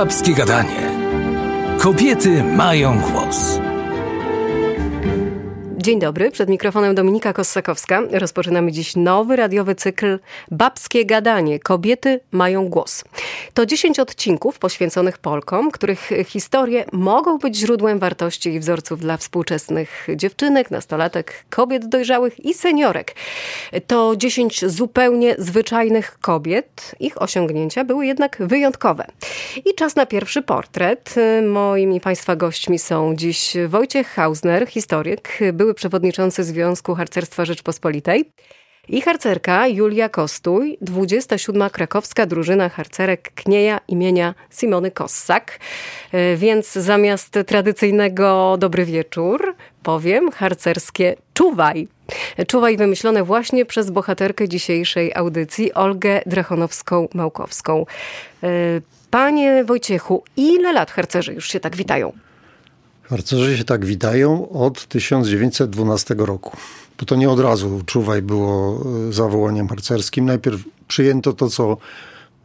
[0.00, 0.90] Babskie gadanie.
[1.78, 3.60] Kobiety mają głos.
[5.90, 8.02] Dzień dobry, przed mikrofonem Dominika Kossakowska.
[8.10, 10.18] Rozpoczynamy dziś nowy radiowy cykl
[10.50, 11.58] Babskie Gadanie.
[11.58, 13.04] Kobiety mają głos.
[13.54, 20.08] To 10 odcinków poświęconych Polkom, których historie mogą być źródłem wartości i wzorców dla współczesnych
[20.16, 23.14] dziewczynek, nastolatek, kobiet dojrzałych i seniorek.
[23.86, 26.94] To 10 zupełnie zwyczajnych kobiet.
[27.00, 29.06] Ich osiągnięcia były jednak wyjątkowe.
[29.56, 31.14] I czas na pierwszy portret.
[31.46, 38.32] Moimi Państwa gośćmi są dziś Wojciech Hausner, historyk, były przewodniczący Związku Harcerstwa Rzeczpospolitej
[38.88, 41.70] i harcerka Julia Kostuj, 27.
[41.70, 45.58] krakowska drużyna harcerek Knieja imienia Simony Kossak.
[46.12, 51.88] E, więc zamiast tradycyjnego dobry wieczór powiem harcerskie czuwaj.
[52.46, 57.84] Czuwaj wymyślone właśnie przez bohaterkę dzisiejszej audycji, Olgę Drachonowską-Małkowską.
[58.42, 58.46] E,
[59.10, 62.12] panie Wojciechu, ile lat harcerzy już się tak witają?
[63.10, 66.56] Harcerzy się tak witają od 1912 roku.
[66.98, 70.24] Bo to nie od razu czuwaj było e, zawołaniem harcerskim.
[70.24, 71.76] Najpierw przyjęto to, co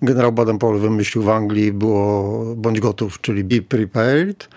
[0.01, 4.49] generał Baden-Powell wymyślił w Anglii, było bądź gotów, czyli be prepared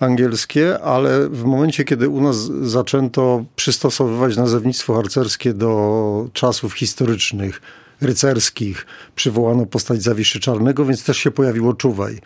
[0.00, 7.60] angielskie, ale w momencie, kiedy u nas zaczęto przystosowywać nazewnictwo harcerskie do czasów historycznych,
[8.00, 12.20] rycerskich, przywołano postać Zawiszy Czarnego, więc też się pojawiło czuwaj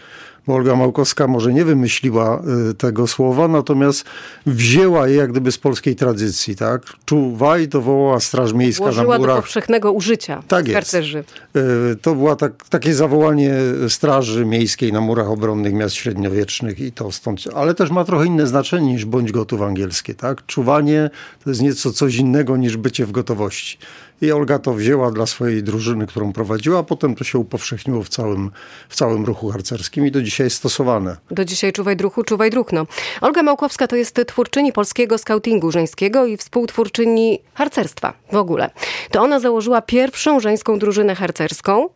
[0.47, 4.05] bo Olga Małkowska może nie wymyśliła y, tego słowa, natomiast
[4.47, 6.83] wzięła je jak gdyby z polskiej tradycji, tak?
[7.05, 9.37] Czuwaj to wołała Straż Miejska Włożyła na murach.
[9.37, 11.19] do powszechnego użycia tak harcerzy.
[11.19, 11.57] Jest.
[11.93, 13.55] Y, to było tak, takie zawołanie
[13.89, 18.47] Straży Miejskiej na murach obronnych miast średniowiecznych i to stąd, ale też ma trochę inne
[18.47, 20.47] znaczenie niż bądź gotów angielskie, tak?
[20.47, 21.11] Czuwanie
[21.45, 23.79] to jest nieco coś innego niż bycie w gotowości.
[24.23, 28.09] I Olga to wzięła dla swojej drużyny, którą prowadziła, a potem to się upowszechniło w
[28.09, 28.51] całym,
[28.89, 31.17] w całym ruchu harcerskim i do dzisiaj jest stosowane.
[31.31, 32.87] Do dzisiaj czuwaj druchu, czuwaj druchno.
[33.21, 38.71] Olga Małkowska to jest twórczyni polskiego skautingu żeńskiego i współtwórczyni harcerstwa w ogóle.
[39.11, 41.89] To ona założyła pierwszą żeńską drużynę harcerską.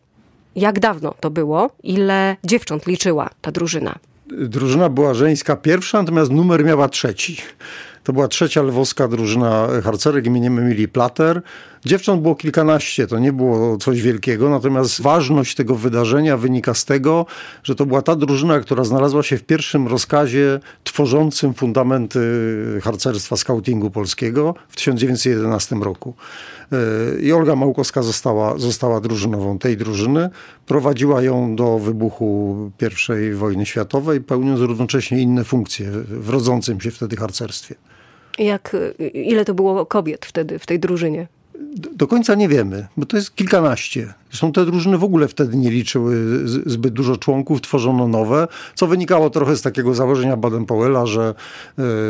[0.55, 1.69] Jak dawno to było?
[1.83, 3.95] Ile dziewcząt liczyła ta drużyna?
[4.27, 7.37] Drużyna była żeńska pierwsza, natomiast numer miała trzeci.
[8.07, 11.41] To była trzecia lwowska drużyna harcerek imieniem Emilii Plater.
[11.85, 17.25] Dziewcząt było kilkanaście, to nie było coś wielkiego, natomiast ważność tego wydarzenia wynika z tego,
[17.63, 22.19] że to była ta drużyna, która znalazła się w pierwszym rozkazie tworzącym fundamenty
[22.83, 26.13] harcerstwa skautingu polskiego w 1911 roku.
[26.71, 26.77] E,
[27.19, 30.29] I Olga Małkowska została, została drużynową tej drużyny.
[30.65, 32.57] Prowadziła ją do wybuchu
[33.31, 37.75] I wojny światowej, pełniąc równocześnie inne funkcje w rodzącym się wtedy harcerstwie.
[38.37, 38.75] Jak,
[39.13, 41.27] ile to było kobiet wtedy w tej drużynie?
[41.95, 44.13] Do końca nie wiemy, bo to jest kilkanaście.
[44.37, 46.15] Zresztą te drużyny w ogóle wtedy nie liczyły
[46.65, 51.35] zbyt dużo członków, tworzono nowe, co wynikało trochę z takiego założenia Baden-Powella, że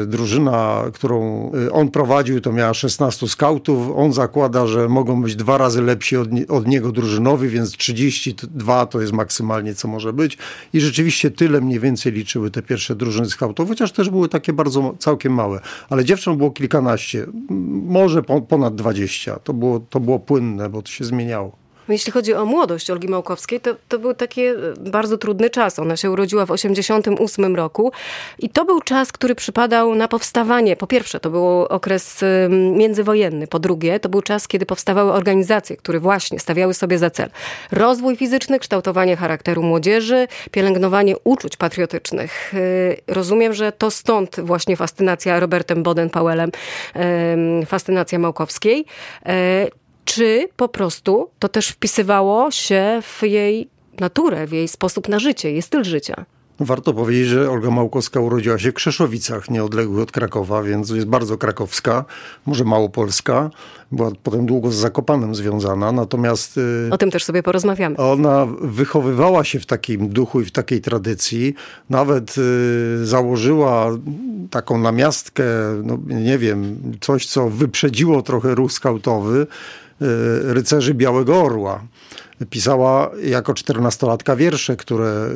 [0.03, 3.91] y, drużyna, którą e, on prowadził, to miała 16 skautów.
[3.95, 9.01] On zakłada, że mogą być dwa razy lepsi od, od niego drużynowi, więc 32 to
[9.01, 10.37] jest maksymalnie, co może być.
[10.73, 14.95] I rzeczywiście tyle mniej więcej liczyły te pierwsze drużyny skautów, chociaż też były takie bardzo
[14.99, 15.59] całkiem małe.
[15.89, 17.25] Ale dziewcząt było kilkanaście,
[17.87, 19.39] może ponad 20.
[19.39, 21.66] To było, to było płynne, bo to się zmieniało.
[21.89, 25.79] Jeśli chodzi o młodość Olgi Małkowskiej, to, to był taki e, bardzo trudny czas.
[25.79, 27.91] Ona się urodziła w 1988 roku
[28.39, 30.75] i to był czas, który przypadał na powstawanie.
[30.75, 33.47] Po pierwsze, to był okres międzywojenny.
[33.47, 37.29] Po drugie, to był czas, kiedy powstawały organizacje, które właśnie stawiały sobie za cel
[37.71, 42.53] rozwój fizyczny, kształtowanie charakteru młodzieży, pielęgnowanie uczuć patriotycznych.
[42.53, 46.51] E, rozumiem, że to stąd właśnie fascynacja Robertem Boden-Powellem,
[47.65, 48.85] fascynacja Małkowskiej
[49.25, 49.67] e,
[50.07, 53.69] czy po prostu to też wpisywało się w jej
[53.99, 56.25] naturę, w jej sposób na życie, jej styl życia?
[56.59, 61.37] Warto powiedzieć, że Olga Małkowska urodziła się w Krzeszowicach, nieodległych od Krakowa, więc jest bardzo
[61.37, 62.05] krakowska,
[62.45, 63.49] może małopolska.
[63.91, 66.57] Była potem długo z Zakopanem związana, natomiast...
[66.57, 67.97] Y, o tym też sobie porozmawiamy.
[67.97, 71.53] Ona wychowywała się w takim duchu i w takiej tradycji.
[71.89, 73.89] Nawet y, założyła
[74.49, 75.43] taką namiastkę,
[75.83, 79.47] no nie wiem, coś, co wyprzedziło trochę ruch skautowy,
[80.43, 81.83] rycerzy Białego Orła.
[82.49, 85.29] Pisała jako czternastolatka wiersze, które,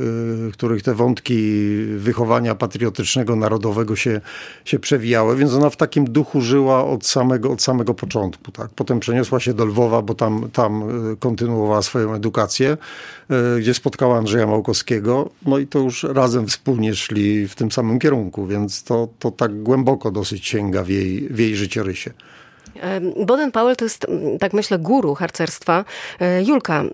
[0.48, 1.62] y, których te wątki
[1.98, 4.22] wychowania patriotycznego, narodowego się,
[4.66, 8.52] się przewijały, więc ona w takim duchu żyła od samego, od samego początku.
[8.52, 8.70] Tak?
[8.76, 12.78] Potem przeniosła się do Lwowa, bo tam, tam y, kontynuowała swoją edukację,
[13.60, 18.48] gdzie spotkała Andrzeja Małkowskiego, no i to już razem wspólnie szli w tym samym kierunku,
[18.48, 22.12] więc to, to tak głęboko dosyć sięga w jej, w jej życiorysie.
[23.26, 25.86] Boden-Powell to jest, mm, tak myślę, guru harcerstwa.
[26.20, 26.92] E, Julka, mm,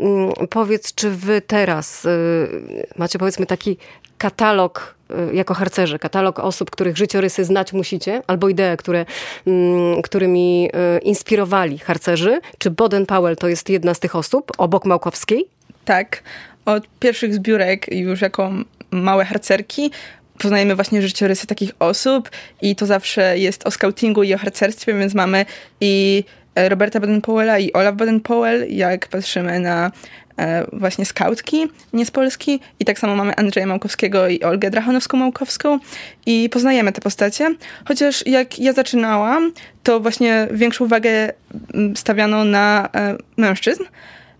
[0.49, 2.09] powiedz, czy wy teraz e,
[2.97, 3.77] macie powiedzmy taki
[4.17, 9.05] katalog e, jako harcerze, katalog osób, których życiorysy znać musicie, albo idee, które,
[9.47, 10.69] mm, którymi
[11.01, 12.39] inspirowali harcerzy?
[12.57, 15.47] Czy Boden-Powell to jest jedna z tych osób, obok Małkowskiej?
[15.85, 16.23] Tak.
[16.65, 18.51] Od pierwszych zbiórek już jako
[18.91, 19.91] małe harcerki
[20.37, 22.29] poznajemy właśnie życiorysy takich osób
[22.61, 25.45] i to zawsze jest o scoutingu i o harcerstwie, więc mamy
[25.81, 26.23] i
[26.55, 29.91] e, Roberta Baden-Powella i Olaf Baden-Powell, jak patrzymy na
[30.39, 35.79] e, właśnie skautki nie z Polski i tak samo mamy Andrzeja Małkowskiego i Olgę Drachonowską-Małkowską
[36.25, 37.55] i poznajemy te postacie,
[37.85, 39.51] chociaż jak ja zaczynałam,
[39.83, 41.33] to właśnie większą uwagę
[41.95, 43.83] stawiano na e, mężczyzn,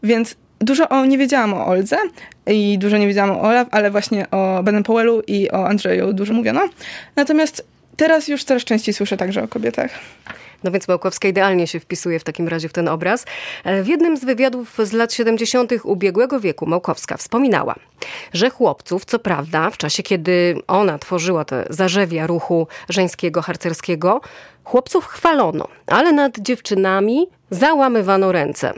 [0.03, 1.97] więc dużo o, nie wiedziałam o Oldze
[2.47, 6.33] i dużo nie wiedziałam o Olaf, ale właśnie o Benem Powellu i o Andrzeju dużo
[6.33, 6.61] mówiono.
[7.15, 7.65] Natomiast
[7.97, 9.91] teraz już coraz częściej słyszę także o kobietach.
[10.63, 13.25] No więc Małkowska idealnie się wpisuje w takim razie w ten obraz.
[13.63, 15.71] E, w jednym z wywiadów z lat 70.
[15.83, 17.75] ubiegłego wieku Małkowska wspominała,
[18.33, 24.21] że chłopców, co prawda, w czasie kiedy ona tworzyła te zarzewia ruchu żeńskiego, harcerskiego,
[24.63, 28.73] chłopców chwalono, ale nad dziewczynami załamywano ręce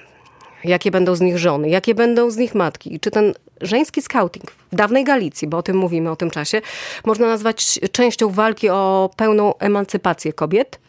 [0.63, 2.99] jakie będą z nich żony, jakie będą z nich matki.
[2.99, 6.61] Czy ten żeński scouting w dawnej Galicji, bo o tym mówimy, o tym czasie,
[7.05, 10.79] można nazwać częścią walki o pełną emancypację kobiet?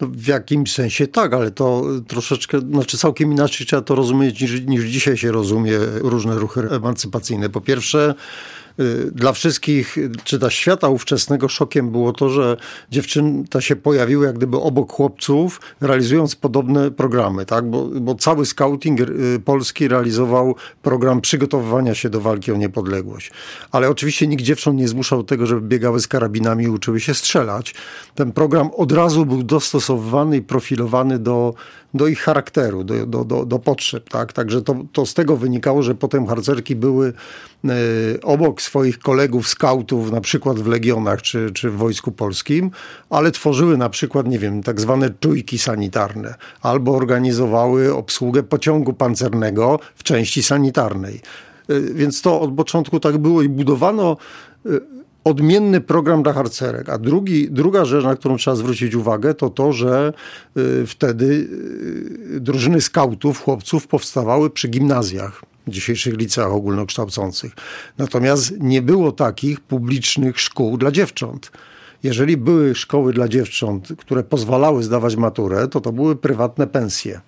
[0.00, 4.60] No, w jakimś sensie tak, ale to troszeczkę, znaczy całkiem inaczej trzeba to rozumieć niż,
[4.60, 7.48] niż dzisiaj się rozumie różne ruchy emancypacyjne.
[7.48, 8.14] Po pierwsze,
[9.12, 12.56] dla wszystkich, czy dla świata ówczesnego szokiem było to, że
[12.90, 17.70] dziewczęta się pojawiły jak gdyby obok chłopców, realizując podobne programy, tak?
[17.70, 23.30] Bo, bo cały scouting y, polski realizował program przygotowywania się do walki o niepodległość.
[23.70, 27.14] Ale oczywiście nikt dziewcząt nie zmuszał do tego, żeby biegały z karabinami i uczyły się
[27.14, 27.74] strzelać.
[28.14, 31.54] Ten program od razu był dostosowywany i profilowany do,
[31.94, 34.32] do ich charakteru, do, do, do, do potrzeb, tak?
[34.32, 37.12] Także to, to z tego wynikało, że potem harcerki były y,
[38.22, 42.70] obok swoich kolegów skautów, na przykład w legionach czy, czy w Wojsku Polskim,
[43.10, 49.78] ale tworzyły na przykład, nie wiem, tak zwane czujki sanitarne, albo organizowały obsługę pociągu pancernego
[49.94, 51.20] w części sanitarnej.
[51.70, 54.16] Y, więc to od początku tak było i budowano
[54.66, 54.80] y,
[55.24, 56.88] odmienny program dla harcerek.
[56.88, 60.12] A drugi, druga rzecz, na którą trzeba zwrócić uwagę, to to, że
[60.86, 61.48] wtedy
[62.40, 67.52] drużyny skautów, chłopców powstawały przy gimnazjach dzisiejszych liceach ogólnokształcących.
[67.98, 71.50] Natomiast nie było takich publicznych szkół dla dziewcząt.
[72.02, 77.20] Jeżeli były szkoły dla dziewcząt, które pozwalały zdawać maturę, to to były prywatne pensje,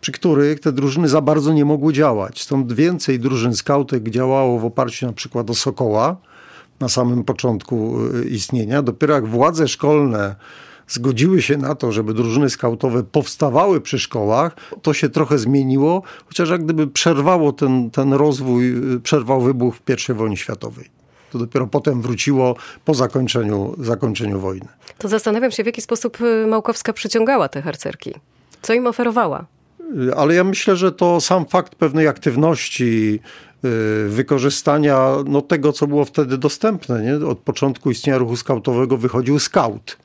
[0.00, 2.42] przy których te drużyny za bardzo nie mogły działać.
[2.42, 6.16] Stąd więcej drużyn skautek działało w oparciu na przykład o Sokoła
[6.80, 8.82] na samym początku y, istnienia.
[8.82, 10.36] Dopiero jak władze szkolne
[10.88, 16.50] zgodziły się na to, żeby drużyny skautowe powstawały przy szkołach, to się trochę zmieniło, chociaż
[16.50, 19.76] jak gdyby przerwało ten, ten rozwój, przerwał wybuch
[20.10, 20.90] I wojnie światowej.
[21.34, 24.68] To dopiero potem wróciło po zakończeniu, zakończeniu wojny.
[24.98, 28.14] To zastanawiam się, w jaki sposób y, Małkowska przyciągała te harcerki.
[28.62, 29.46] Co im oferowała?
[30.08, 33.20] Y, ale ja myślę, że to sam fakt pewnej aktywności,
[33.64, 37.02] y, wykorzystania no, tego, co było wtedy dostępne.
[37.02, 37.26] Nie?
[37.26, 39.96] Od początku istnienia ruchu skautowego wychodził skaut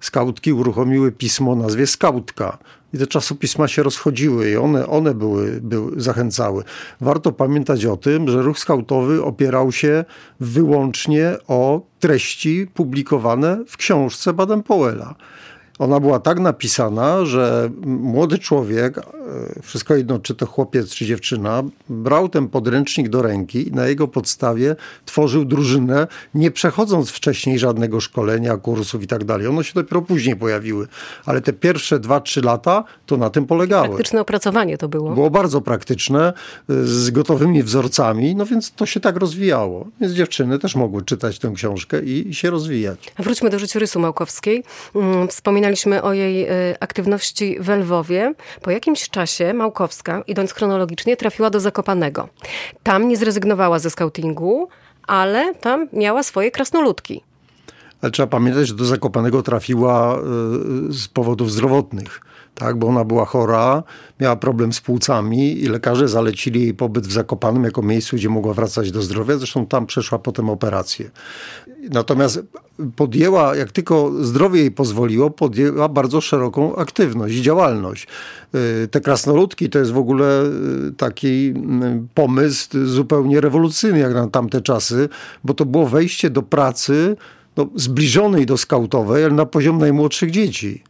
[0.00, 2.58] skautki uruchomiły pismo o nazwie Skautka.
[2.94, 6.64] I te czasopisma się rozchodziły i one, one były, były, zachęcały.
[7.00, 10.04] Warto pamiętać o tym, że ruch skautowy opierał się
[10.40, 15.14] wyłącznie o treści publikowane w książce Baden-Powella.
[15.78, 19.02] Ona była tak napisana, że młody człowiek, e,
[19.62, 24.08] wszystko jedno czy to chłopiec czy dziewczyna, brał ten podręcznik do ręki i na jego
[24.08, 29.46] podstawie tworzył drużynę, nie przechodząc wcześniej żadnego szkolenia, kursów i tak dalej.
[29.46, 30.86] One się dopiero później pojawiły,
[31.26, 33.88] ale te pierwsze dwa, trzy lata to na tym polegały.
[33.88, 35.14] Praktyczne opracowanie to było.
[35.14, 36.32] Było bardzo praktyczne,
[36.70, 39.86] e, z gotowymi wzorcami, no więc to się tak rozwijało.
[40.00, 43.12] Więc dziewczyny też mogły czytać tę książkę i się rozwijać.
[43.18, 44.64] Wróćmy do życiorysu Małkowskiej.
[44.94, 45.28] Mm,
[45.76, 48.34] wspominaliśmy o jej y, aktywności w Lwowie.
[48.62, 52.28] Po jakimś czasie Małkowska, idąc chronologicznie, trafiła do Zakopanego.
[52.82, 54.68] Tam nie zrezygnowała ze skautingu,
[55.06, 57.22] ale tam miała swoje krasnoludki.
[58.02, 62.20] Ale trzeba pamiętać, że do Zakopanego trafiła y, z powodów zdrowotnych
[62.58, 63.82] tak, bo ona była chora,
[64.20, 68.54] miała problem z płucami i lekarze zalecili jej pobyt w Zakopanym jako miejscu, gdzie mogła
[68.54, 69.38] wracać do zdrowia.
[69.38, 71.10] Zresztą tam przeszła potem operację.
[71.90, 72.40] Natomiast
[72.96, 78.06] podjęła, jak tylko zdrowie jej pozwoliło, podjęła bardzo szeroką aktywność i działalność.
[78.54, 84.26] Y, te krasnoludki to jest w ogóle y, taki mm, pomysł zupełnie rewolucyjny jak na
[84.26, 85.08] tamte czasy,
[85.44, 87.16] bo to było wejście do pracy
[87.56, 90.87] no, zbliżonej do skautowej, ale na poziom najmłodszych dzieci.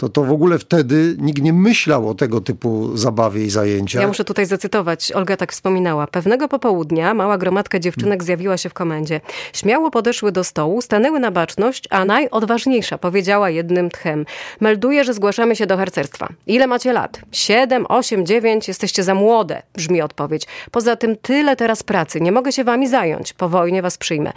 [0.00, 4.02] To, to w ogóle wtedy nikt nie myślał o tego typu zabawie i zajęciach.
[4.02, 5.12] Ja muszę tutaj zacytować.
[5.12, 6.06] Olga tak wspominała.
[6.06, 9.20] Pewnego popołudnia mała gromadka dziewczynek zjawiła się w komendzie.
[9.52, 14.26] Śmiało podeszły do stołu, stanęły na baczność, a najodważniejsza powiedziała jednym tchem.
[14.60, 16.28] Melduję, że zgłaszamy się do harcerstwa.
[16.46, 17.20] Ile macie lat?
[17.32, 18.68] Siedem, osiem, dziewięć?
[18.68, 20.46] Jesteście za młode, brzmi odpowiedź.
[20.70, 22.20] Poza tym tyle teraz pracy.
[22.20, 23.32] Nie mogę się wami zająć.
[23.32, 24.32] Po wojnie was przyjmę.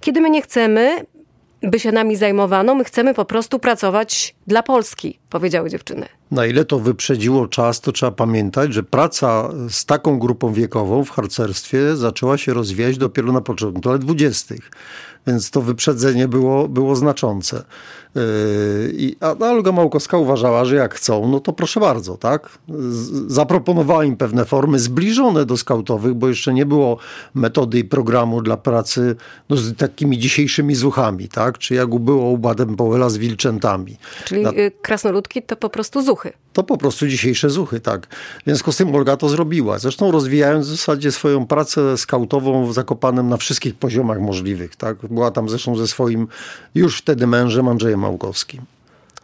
[0.00, 1.06] Kiedy my nie chcemy,
[1.66, 6.06] by się nami zajmowano, my chcemy po prostu pracować dla Polski, powiedziały dziewczyny.
[6.30, 11.10] Na ile to wyprzedziło czas, to trzeba pamiętać, że praca z taką grupą wiekową w
[11.10, 14.70] harcerstwie zaczęła się rozwijać dopiero na początku lat dwudziestych.
[15.26, 17.64] Więc to wyprzedzenie było, było znaczące.
[18.14, 22.58] Yy, a Olga Małkowska uważała, że jak chcą, no to proszę bardzo, tak?
[23.26, 26.98] Zaproponowała im pewne formy zbliżone do skautowych, bo jeszcze nie było
[27.34, 29.16] metody i programu dla pracy
[29.48, 31.58] no, z takimi dzisiejszymi zuchami, tak?
[31.58, 33.96] Czy jak było u Baden-Powella z wilczętami.
[34.24, 34.50] Czyli Na...
[34.50, 36.32] Y, krasnoludki to po prostu zuchy.
[36.52, 38.06] To po prostu dzisiejsze zuchy, tak.
[38.40, 39.78] W związku z tym Olga to zrobiła.
[39.78, 44.96] Zresztą rozwijając w zasadzie swoją pracę skautową w Zakopanem na wszystkich poziomach możliwych, tak?
[44.96, 46.28] Była tam zresztą ze swoim
[46.74, 48.62] już wtedy mężem Andrzejem Małkowskim.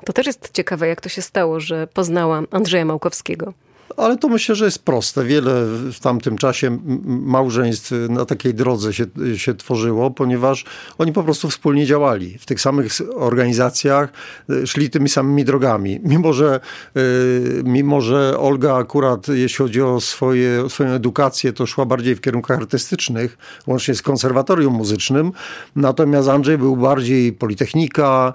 [0.05, 3.53] To też jest ciekawe, jak to się stało, że poznała Andrzeja Małkowskiego.
[3.97, 5.25] Ale to myślę, że jest proste.
[5.25, 9.05] Wiele w tamtym czasie małżeństw na takiej drodze się,
[9.37, 10.65] się tworzyło, ponieważ
[10.99, 12.39] oni po prostu wspólnie działali.
[12.39, 14.13] W tych samych organizacjach
[14.51, 16.01] y, szli tymi samymi drogami.
[16.05, 16.61] Mimo, że,
[16.97, 22.21] y, mimo, że Olga akurat, jeśli chodzi o swoje, swoją edukację, to szła bardziej w
[22.21, 25.33] kierunkach artystycznych, łącznie z konserwatorium muzycznym.
[25.77, 28.35] Natomiast Andrzej był bardziej politechnika,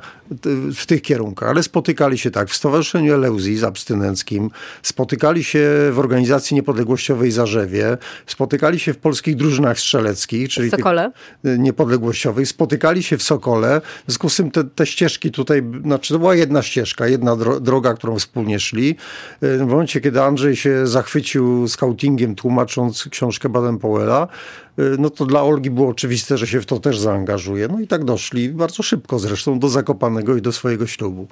[0.76, 1.50] w tych kierunkach.
[1.50, 4.50] Ale spotykali się tak w Stowarzyszeniu Eleuzji z abstynenckim,
[4.84, 11.12] spotykali się w organizacji niepodległościowej Zarzewie, spotykali się w polskich drużynach strzeleckich, czyli Sokole.
[11.44, 13.82] niepodległościowych, spotykali się w Sokole.
[13.82, 17.94] W związku z tym te, te ścieżki tutaj, znaczy to była jedna ścieżka, jedna droga,
[17.94, 18.96] którą wspólnie szli.
[19.42, 24.28] W momencie, kiedy Andrzej się zachwycił scoutingiem, tłumacząc książkę Baden-Powella,
[25.00, 27.68] no to dla Olgi było oczywiste, że się w to też zaangażuje.
[27.68, 31.28] No i tak doszli bardzo szybko zresztą do Zakopanego i do swojego ślubu.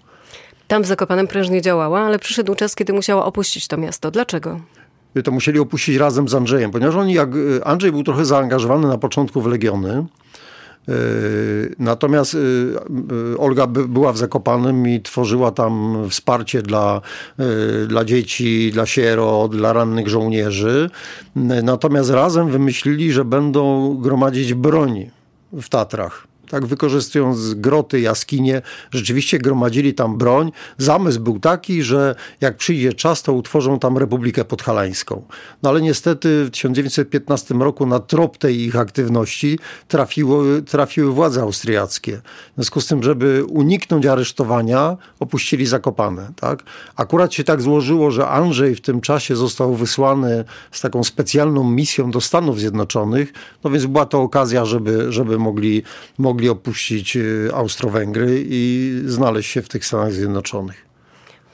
[0.68, 4.12] Tam w Zakopanem prężnie działała, ale przyszedł czas, kiedy musiała opuścić to miasto.
[4.12, 4.60] Dlaczego?
[5.24, 7.30] To musieli opuścić razem z Andrzejem, ponieważ oni, jak
[7.64, 10.06] Andrzej był trochę zaangażowany na początku w Legiony,
[10.88, 10.94] e,
[11.80, 12.38] Natomiast
[13.38, 17.02] Olga była w Zakopanem i tworzyła tam wsparcie dla,
[17.88, 20.90] dla dzieci, dla sierot, dla rannych żołnierzy.
[21.64, 25.10] Natomiast razem wymyślili, że będą gromadzić broń
[25.54, 28.62] w Tatrach tak wykorzystując groty, jaskinie,
[28.92, 30.52] rzeczywiście gromadzili tam broń.
[30.78, 35.24] Zamysł był taki, że jak przyjdzie czas, to utworzą tam Republikę Podhalańską.
[35.64, 42.22] No ale niestety w 1915 roku na trop tej ich aktywności trafiło, trafiły władze austriackie.
[42.52, 46.32] W związku z tym, żeby uniknąć aresztowania, opuścili Zakopane.
[46.36, 46.64] Tak?
[46.96, 52.12] Akurat się tak złożyło, że Andrzej w tym czasie został wysłany z taką specjalną misją
[52.12, 53.34] do Stanów Zjednoczonych,
[53.64, 55.84] no więc była to okazja, żeby, żeby mogli,
[56.18, 60.86] mogli mogli opuścić y, Austro-Węgry i znaleźć się w tych Stanach Zjednoczonych.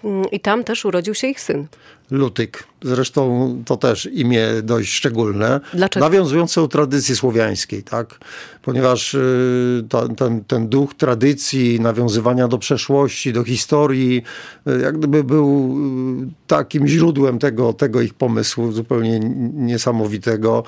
[0.03, 1.67] Mm, I tam też urodził się ich syn.
[2.11, 2.63] Lutyk.
[2.83, 5.59] Zresztą to też imię dość szczególne.
[5.73, 6.05] Dlaczego?
[6.05, 8.19] Nawiązujące do tradycji słowiańskiej, tak?
[8.61, 9.83] Ponieważ y,
[10.17, 14.23] ten, ten duch tradycji, nawiązywania do przeszłości, do historii,
[14.67, 15.77] y, jak gdyby był
[16.23, 19.19] y, takim źródłem tego, tego ich pomysłu zupełnie
[19.53, 20.63] niesamowitego,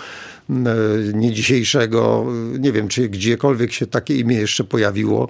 [1.13, 2.25] nie dzisiejszego.
[2.59, 5.29] Nie wiem, czy gdziekolwiek się takie imię jeszcze pojawiło.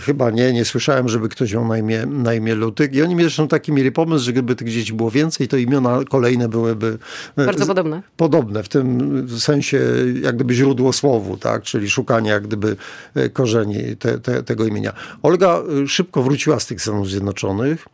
[0.00, 0.52] Chyba nie.
[0.52, 2.94] Nie słyszałem, żeby ktoś miał na imię, na imię Lutyk.
[2.94, 6.48] I oni zresztą taki mieli pomysł, że gdyby tych dzieci było więcej, to imiona kolejne
[6.48, 6.98] byłyby
[7.36, 8.02] e, bardzo podobne.
[8.16, 9.80] Podobne w tym sensie
[10.22, 11.62] jak gdyby źródło słowu, tak?
[11.62, 12.76] czyli szukanie jak gdyby
[13.14, 14.92] e, korzeni te, te, tego imienia.
[15.22, 17.88] Olga e, szybko wróciła z tych Stanów Zjednoczonych.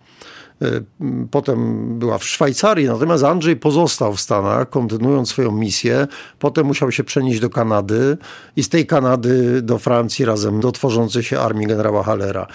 [1.31, 6.07] Potem była w Szwajcarii, natomiast Andrzej pozostał w Stanach, kontynuując swoją misję.
[6.39, 8.19] Potem musiał się przenieść do Kanady
[8.57, 12.47] i z tej Kanady do Francji razem do tworzącej się armii generała Hallera.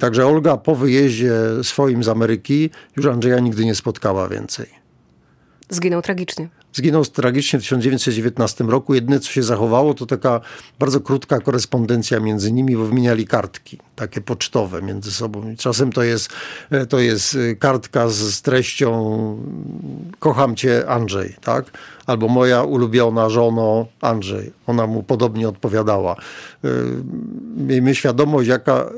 [0.00, 1.32] Także Olga po wyjeździe
[1.62, 4.79] swoim z Ameryki już Andrzeja nigdy nie spotkała więcej.
[5.70, 6.48] Zginął tragicznie.
[6.72, 8.94] Zginął tragicznie w 1919 roku.
[8.94, 10.40] Jedyne, co się zachowało, to taka
[10.78, 15.56] bardzo krótka korespondencja między nimi, bo wymieniali kartki, takie pocztowe między sobą.
[15.58, 16.28] czasem to jest,
[16.88, 18.90] to jest kartka z treścią
[20.18, 21.78] kocham cię Andrzej, tak?
[22.06, 24.52] Albo moja ulubiona żono Andrzej.
[24.66, 26.16] Ona mu podobnie odpowiadała.
[27.56, 28.90] Miejmy świadomość, jaka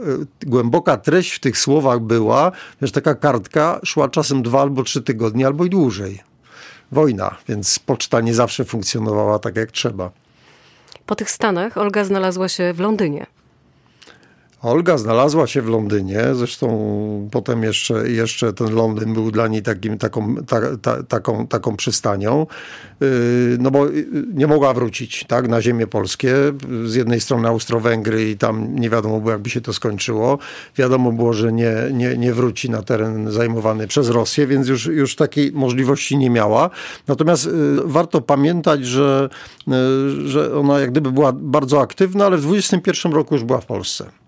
[0.46, 2.52] głęboka treść w tych słowach była,
[2.82, 6.31] że taka kartka szła czasem dwa albo trzy tygodnie, albo i dłużej
[6.92, 10.10] wojna, więc poczta nie zawsze funkcjonowała tak jak trzeba.
[11.06, 13.26] Po tych Stanach Olga znalazła się w Londynie.
[14.62, 19.98] Olga znalazła się w Londynie, zresztą potem jeszcze, jeszcze ten Londyn był dla niej takim,
[19.98, 22.46] taką, ta, ta, taką, taką przystanią,
[23.00, 23.08] yy,
[23.60, 23.86] no bo
[24.34, 26.34] nie mogła wrócić tak, na ziemię polskie.
[26.84, 30.38] Z jednej strony Austro-Węgry i tam nie wiadomo było, jakby się to skończyło.
[30.76, 35.16] Wiadomo było, że nie, nie, nie wróci na teren zajmowany przez Rosję, więc już, już
[35.16, 36.70] takiej możliwości nie miała.
[37.08, 37.52] Natomiast yy,
[37.84, 39.28] warto pamiętać, że,
[40.24, 44.21] że ona jak gdyby była bardzo aktywna, ale w 21 roku już była w Polsce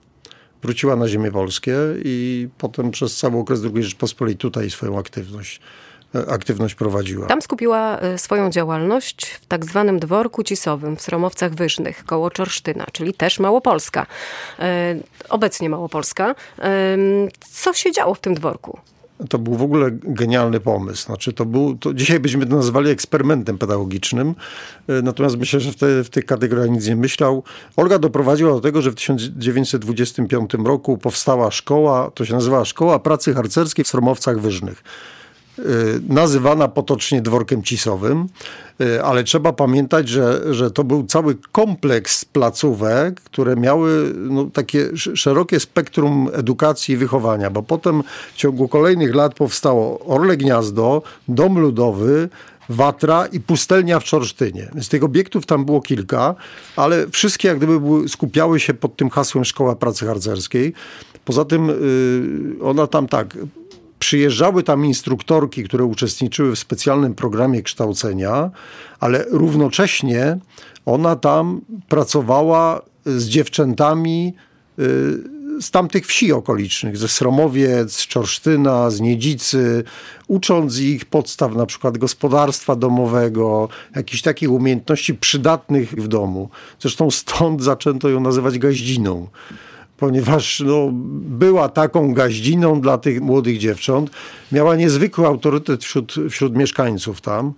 [0.64, 5.61] wróciła na ziemię polskie i potem przez cały okres II Rzeczpospolitej tutaj swoją aktywność
[6.14, 7.26] e, aktywność prowadziła.
[7.26, 12.87] Tam skupiła e, swoją działalność w tak zwanym dworku cisowym w Sromowcach Wyżnych koło Czorsztyna,
[12.92, 14.06] czyli też Małopolska.
[14.59, 14.97] E,
[15.28, 16.35] obecnie Małopolska.
[17.50, 18.78] Co się działo w tym dworku?
[19.28, 21.06] To był w ogóle genialny pomysł.
[21.06, 24.35] Znaczy to był, to dzisiaj byśmy to nazwali eksperymentem pedagogicznym,
[24.88, 27.42] e, natomiast myślę, że w, te, w tych kategoriach nic nie myślał.
[27.76, 33.35] Olga doprowadziła do tego, że w 1925 roku powstała szkoła, to się nazywała Szkoła Pracy
[33.35, 34.83] Harcerskiej w Sromowcach Wyżnych.
[35.59, 38.27] Y, nazywana potocznie dworkiem cisowym,
[38.81, 44.97] y, ale trzeba pamiętać, że, że to był cały kompleks placówek, które miały no, takie
[44.97, 48.03] szerokie spektrum edukacji i wychowania, bo potem
[48.35, 52.29] w ciągu kolejnych lat powstało Orle Gniazdo, Dom Ludowy,
[52.69, 54.71] Watra i pustelnia w Czorsztynie.
[54.81, 56.35] Z tych obiektów tam było kilka,
[56.77, 60.73] ale wszystkie jak gdyby były, skupiały się pod tym hasłem Szkoła Pracy Harcerskiej.
[61.25, 63.37] Poza tym yy, ona tam tak
[64.05, 68.51] przyjeżdżały tam instruktorki, które uczestniczyły w specjalnym programie kształcenia,
[69.01, 70.39] ale równocześnie
[70.87, 74.35] ona tam pracowała z dziewczętami
[74.79, 74.83] y,
[75.61, 79.85] z tamtych wsi okolicznych, ze Sromowiec, z Czorsztyna, z Niedzicy,
[80.29, 86.49] ucząc ich podstaw na przykład gospodarstwa domowego, jakichś takich umiejętności przydatnych w domu.
[86.81, 89.29] Zresztą stąd zaczęto ją nazywać gaździną
[89.97, 90.91] ponieważ no,
[91.29, 94.11] była taką gaździną dla tych młodych dziewcząt.
[94.53, 97.53] Miała niezwykły autorytet wśród, wśród mieszkańców tam,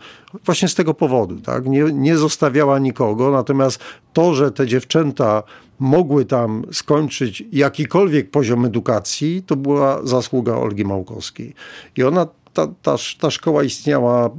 [0.44, 1.40] właśnie z tego powodu.
[1.40, 1.66] Tak?
[1.66, 3.80] Nie, nie zostawiała nikogo, natomiast
[4.12, 5.42] to, że te dziewczęta
[5.78, 11.54] mogły tam skończyć jakikolwiek poziom edukacji, to była zasługa Olgi Małkowskiej.
[11.96, 14.30] I ona ta, ta, ta, szkoła istniała,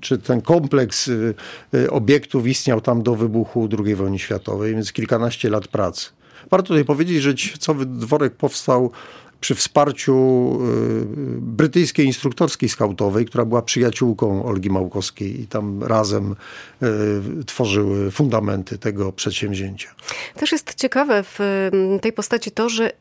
[0.00, 1.34] czy ten kompleks y,
[1.74, 6.17] y, obiektów istniał tam do wybuchu II wojny światowej, więc kilkanaście lat pracy.
[6.50, 8.90] Warto tutaj powiedzieć, że Ćwiecowy Dworek powstał
[9.40, 10.14] przy wsparciu
[10.52, 16.36] y, brytyjskiej instruktorskiej skautowej, która była przyjaciółką Olgi Małkowskiej i tam razem
[16.82, 19.88] y, tworzyły fundamenty tego przedsięwzięcia.
[20.36, 22.92] Też jest ciekawe w mm, tej postaci to, że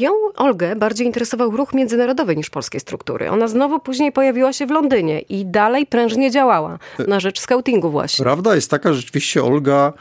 [0.00, 3.30] ją, Olgę, bardziej interesował ruch międzynarodowy niż polskie struktury.
[3.30, 6.78] Ona znowu później pojawiła się w Londynie i dalej prężnie działała
[7.08, 8.22] na rzecz scoutingu właśnie.
[8.22, 9.92] Prawda jest taka, że rzeczywiście Olga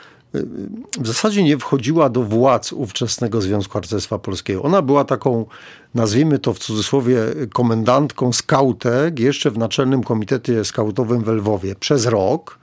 [0.99, 4.63] w zasadzie nie wchodziła do władz ówczesnego Związku Harcerstwa Polskiego.
[4.63, 5.45] Ona była taką,
[5.95, 7.17] nazwijmy to w cudzysłowie,
[7.53, 12.59] komendantką skautek jeszcze w Naczelnym Komitecie Skautowym w Lwowie przez rok.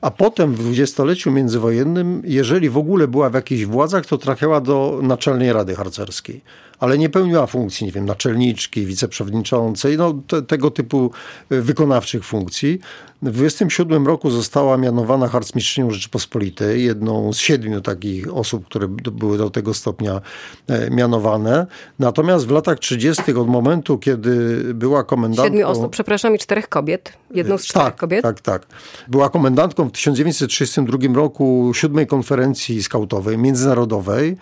[0.00, 5.00] A potem w dwudziestoleciu międzywojennym, jeżeli w ogóle była w jakichś władzach, to trafiała do
[5.02, 6.40] Naczelnej Rady Harcerskiej
[6.80, 11.10] ale nie pełniła funkcji, nie wiem, naczelniczki, wiceprzewodniczącej, no te, tego typu
[11.50, 12.78] e, wykonawczych funkcji.
[13.22, 19.50] W 27 roku została mianowana harcmistrzynią Rzeczypospolitej, jedną z siedmiu takich osób, które były do
[19.50, 20.20] tego stopnia
[20.68, 21.66] e, mianowane.
[21.98, 23.34] Natomiast w latach 30.
[23.34, 25.44] od momentu, kiedy była komendantką...
[25.44, 27.12] Siedmiu osób, przepraszam, i czterech kobiet.
[27.30, 28.22] Jedną z czterech tak, kobiet?
[28.22, 28.66] Tak, tak.
[29.08, 34.36] Była komendantką w 1932 roku siódmej konferencji skautowej, międzynarodowej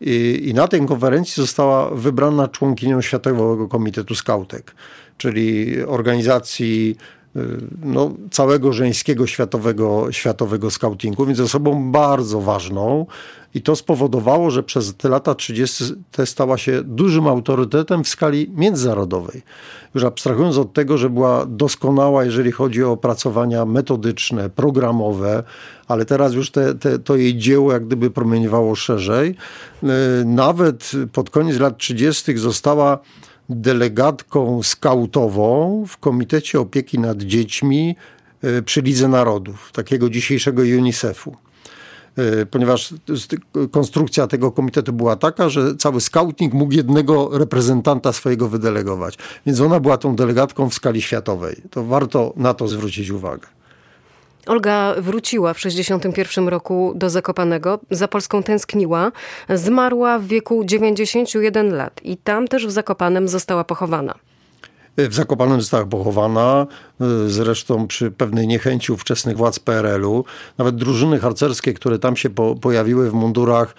[0.00, 4.74] i, I, na tej konferencji została wybrana członkinią Światowego Komitetu Skautek,
[5.16, 6.96] czyli organizacji
[7.82, 13.06] no, całego żeńskiego światowego, światowego skautingu, więc osobą bardzo ważną.
[13.54, 15.84] I to spowodowało, że przez te lata 30.
[16.24, 19.42] stała się dużym autorytetem w skali międzynarodowej.
[19.94, 25.42] Już abstrahując od tego, że była doskonała, jeżeli chodzi o opracowania metodyczne, programowe,
[25.88, 29.34] ale teraz już te, te, to jej dzieło jak gdyby promieniowało szerzej.
[29.82, 29.88] E,
[30.24, 32.38] nawet pod koniec lat 30.
[32.38, 32.98] została
[33.48, 37.96] delegatką skautową w Komitecie Opieki nad Dziećmi
[38.42, 41.36] e, przy Lidze Narodów, takiego dzisiejszego UNICEF-u.
[42.16, 42.94] E, ponieważ
[43.70, 49.18] konstrukcja tego komitetu była taka, że cały scouting mógł jednego reprezentanta swojego wydelegować.
[49.46, 51.62] Więc ona była tą delegatką w skali światowej.
[51.70, 53.57] To warto na to zwrócić uwagę.
[54.48, 59.12] Olga wróciła w 1961 roku do Zakopanego, za Polską tęskniła,
[59.48, 64.14] zmarła w wieku 91 lat i tam też w Zakopanem została pochowana.
[64.98, 66.66] W Zakopanem została pochowana,
[67.26, 70.24] zresztą przy pewnej niechęci ówczesnych władz PRL-u.
[70.58, 73.74] Nawet drużyny harcerskie, które tam się po, pojawiły w mundurach,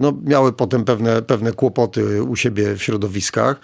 [0.00, 3.60] no, miały potem pewne, pewne kłopoty u siebie w środowiskach.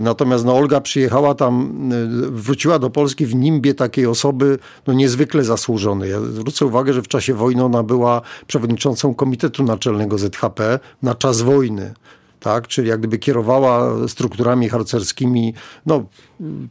[0.00, 1.88] Natomiast no, Olga przyjechała tam,
[2.30, 6.10] wróciła do Polski w nimbie takiej osoby no, niezwykle zasłużonej.
[6.10, 11.40] Ja zwrócę uwagę, że w czasie wojny ona była przewodniczącą Komitetu Naczelnego ZHP na czas
[11.40, 11.94] wojny
[12.40, 12.68] tak?
[12.68, 15.54] czyli jak gdyby kierowała strukturami harcerskimi,
[15.86, 16.06] no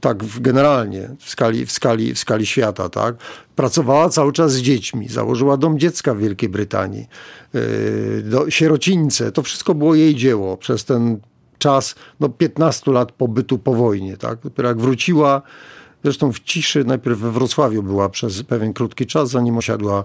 [0.01, 2.89] tak generalnie w skali, w skali, w skali świata.
[2.89, 3.15] Tak?
[3.55, 7.07] Pracowała cały czas z dziećmi, założyła dom dziecka w Wielkiej Brytanii,
[7.53, 7.61] yy,
[8.25, 11.19] do, sierocińce, to wszystko było jej dzieło przez ten
[11.57, 14.17] czas no, 15 lat pobytu po wojnie.
[14.17, 14.39] Tak?
[14.43, 15.41] Dopiero jak wróciła,
[16.03, 20.03] Zresztą w ciszy najpierw we Wrocławiu była przez pewien krótki czas, zanim osiadła e,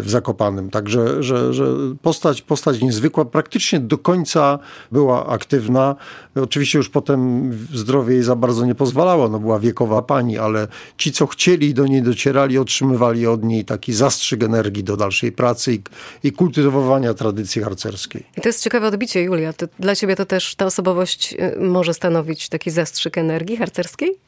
[0.00, 0.70] w Zakopanem.
[0.70, 1.66] Także że, że
[2.02, 4.58] postać, postać niezwykła, praktycznie do końca
[4.92, 5.96] była aktywna.
[6.34, 11.12] Oczywiście już potem zdrowie jej za bardzo nie pozwalało, no była wiekowa pani, ale ci,
[11.12, 15.82] co chcieli do niej docierali, otrzymywali od niej taki zastrzyk energii do dalszej pracy i,
[16.22, 18.26] i kultywowania tradycji harcerskiej.
[18.36, 19.52] I to jest ciekawe odbicie, Julia.
[19.52, 24.25] To dla ciebie to też ta osobowość e, może stanowić taki zastrzyk energii harcerskiej?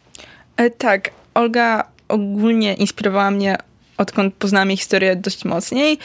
[0.58, 3.56] E, tak, Olga ogólnie inspirowała mnie
[3.96, 5.98] odkąd poznałam jej historię dość mocniej.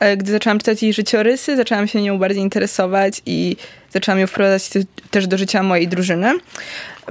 [0.00, 3.56] E, gdy zaczęłam czytać jej życiorysy, zaczęłam się nią bardziej interesować i
[3.90, 4.70] zaczęłam ją wprowadzać
[5.10, 6.32] też do życia mojej drużyny,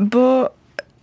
[0.01, 0.49] bo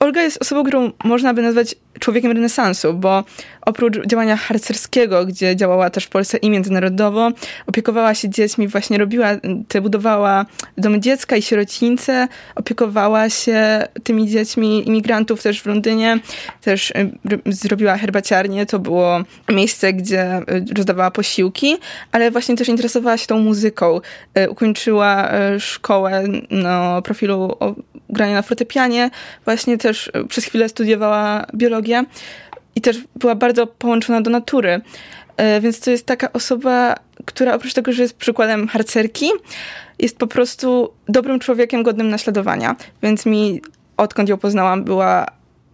[0.05, 3.25] Olga jest osobą, którą można by nazwać człowiekiem renesansu, bo
[3.61, 7.31] oprócz działania harcerskiego, gdzie działała też w Polsce i międzynarodowo,
[7.67, 9.29] opiekowała się dziećmi, właśnie robiła,
[9.69, 10.47] te budowała
[10.79, 16.19] domy dziecka i sierocińce, opiekowała się tymi dziećmi imigrantów też w Londynie,
[16.61, 17.11] też y,
[17.47, 21.77] zrobiła herbaciarnię, to było miejsce, gdzie y, rozdawała posiłki,
[22.13, 24.01] ale właśnie też interesowała się tą muzyką.
[24.39, 27.57] Y, ukończyła szkołę no, profilu
[28.09, 29.11] grania na fortepianie,
[29.45, 29.94] właśnie też
[30.29, 32.05] przez chwilę studiowała biologię
[32.77, 34.81] i też była bardzo połączona do natury.
[35.37, 39.31] E, więc to jest taka osoba, która oprócz tego, że jest przykładem harcerki,
[39.99, 42.77] jest po prostu dobrym człowiekiem godnym naśladowania.
[43.03, 43.63] Więc mi,
[43.97, 45.27] odkąd ją poznałam, była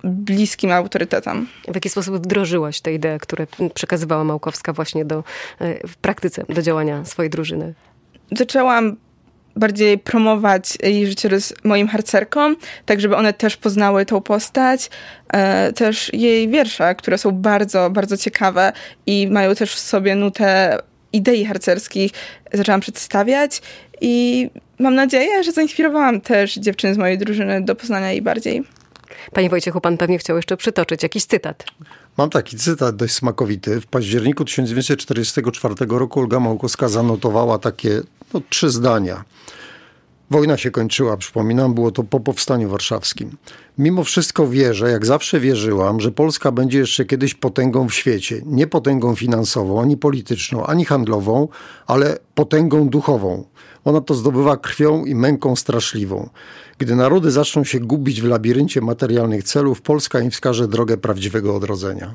[0.05, 1.47] bliskim autorytetem.
[1.69, 5.25] W jaki sposób wdrożyłaś te idee, które przekazywała Małkowska właśnie do,
[5.59, 7.75] e, w praktyce do działania swojej drużyny?
[8.33, 8.97] Zaczęłam
[9.61, 14.91] bardziej promować jej życiorys moim harcerkom, tak żeby one też poznały tą postać.
[15.33, 18.73] E, też jej wiersze, które są bardzo, bardzo ciekawe
[19.07, 20.79] i mają też w sobie nutę
[21.13, 22.13] idei harcerskich,
[22.53, 23.63] zaczęłam przedstawiać
[24.01, 24.47] i
[24.79, 28.63] mam nadzieję, że zainspirowałam też dziewczyny z mojej drużyny do poznania jej bardziej.
[29.33, 31.65] Panie Wojciechu, pan pewnie chciał jeszcze przytoczyć jakiś cytat.
[32.17, 33.81] Mam taki cytat dość smakowity.
[33.81, 38.01] W październiku 1944 roku Olga Małkowska zanotowała takie
[38.35, 39.25] no, trzy zdania.
[40.31, 43.37] Wojna się kończyła, przypominam, było to po powstaniu warszawskim.
[43.79, 48.43] Mimo wszystko wierzę, jak zawsze wierzyłam, że Polska będzie jeszcze kiedyś potęgą w świecie.
[48.47, 51.49] Nie potęgą finansową, ani polityczną, ani handlową,
[51.87, 53.45] ale potęgą duchową.
[53.85, 56.29] Ona to zdobywa krwią i męką straszliwą.
[56.79, 62.15] Gdy narody zaczną się gubić w labiryncie materialnych celów, Polska im wskaże drogę prawdziwego odrodzenia.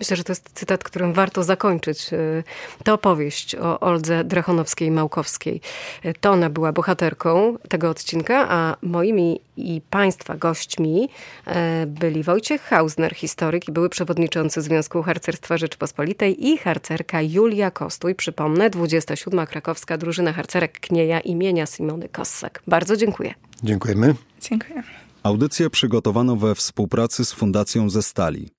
[0.00, 2.44] Myślę, że to jest cytat, którym warto zakończyć y,
[2.84, 5.60] tę opowieść o Oldze Drachonowskiej-Małkowskiej.
[6.04, 11.08] Y, to ona była bohaterką tego odcinka, a moimi i Państwa gośćmi
[11.46, 18.14] y, byli Wojciech Hausner, historyk i były przewodniczący Związku Harcerstwa Rzeczpospolitej i harcerka Julia Kostuj.
[18.14, 19.46] Przypomnę, 27.
[19.46, 22.62] krakowska drużyna harcerek Knieja imienia Simony Kossak.
[22.66, 23.34] Bardzo dziękuję.
[23.62, 24.14] Dziękujemy.
[24.40, 24.82] Dziękuję.
[25.22, 28.50] Audycję przygotowano we współpracy z Fundacją ze Stali.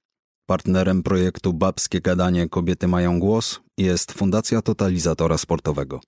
[0.48, 6.00] Partnerem projektu Babskie Gadanie Kobiety Mają Głos jest Fundacja Totalizatora Sportowego.